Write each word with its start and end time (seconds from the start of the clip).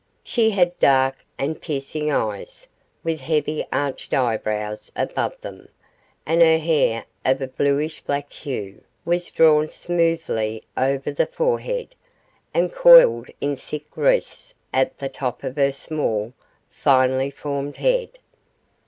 She 0.23 0.49
had 0.49 0.79
dark 0.79 1.17
and 1.37 1.61
piercing 1.61 2.09
eyes, 2.11 2.65
with 3.03 3.19
heavy 3.21 3.63
arched 3.71 4.15
eyebrows 4.15 4.91
above 4.95 5.39
them, 5.41 5.69
and 6.25 6.41
her 6.41 6.57
hair, 6.57 7.05
of 7.23 7.39
a 7.39 7.45
bluish 7.47 8.01
black 8.01 8.33
hue, 8.33 8.81
was 9.05 9.29
drawn 9.29 9.69
smoothly 9.71 10.63
over 10.75 11.11
the 11.11 11.27
forehead, 11.27 11.93
and 12.51 12.73
coiled 12.73 13.29
in 13.39 13.55
thick 13.55 13.95
wreaths 13.95 14.55
at 14.73 14.97
the 14.97 15.07
top 15.09 15.43
of 15.43 15.55
her 15.57 15.71
small, 15.71 16.33
finely 16.71 17.29
formed 17.29 17.77
head. 17.77 18.17